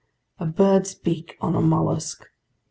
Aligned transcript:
A 0.39 0.47
bird's 0.47 0.95
beak 0.95 1.37
on 1.41 1.53
a 1.55 1.61
mollusk! 1.61 2.25